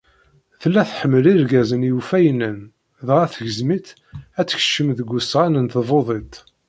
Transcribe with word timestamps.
Tella 0.61 0.81
tḥemmel 0.89 1.25
irgazen 1.33 1.87
iwfayenen, 1.91 2.59
dɣa 3.07 3.25
tegzem-itt 3.33 3.89
ad 4.39 4.47
tekcem 4.47 4.89
deg 4.97 5.09
usɣan 5.17 5.55
n 5.59 5.65
tbudit. 5.73 6.35